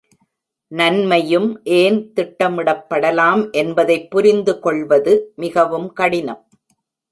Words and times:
நன்மையும் 0.71 1.61
ஏன் 1.63 2.13
திட்டமிடப்படலாம் 2.15 3.51
என்பதைப் 3.51 4.11
புரிந்துகொள்வது 4.11 5.33
மிகவும் 5.35 5.93
கடினம். 5.93 6.43